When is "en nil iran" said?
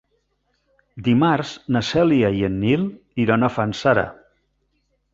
2.51-3.45